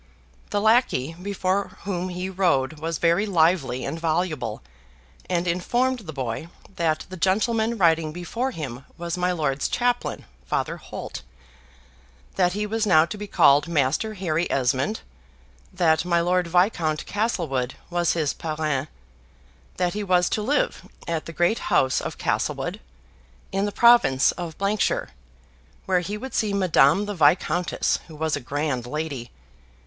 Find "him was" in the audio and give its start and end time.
8.49-9.15